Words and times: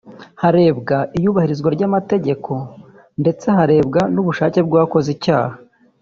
harebwa 0.41 0.97
iyubahirizwa 1.17 1.67
ry’amategeko 1.75 2.51
ndetse 3.21 3.45
harebwa 3.57 4.01
n’ubushake 4.13 4.59
bw’uwakoze 4.65 5.09
icyaha 5.15 5.55